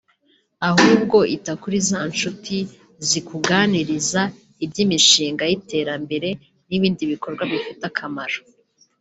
[0.69, 2.57] ahubwo ita kuri za nshuti
[3.07, 4.21] zikuganiriza
[4.65, 6.29] iby'imishinga y'iterambere
[6.69, 8.39] n'ibindi bikorwa bifite akamaro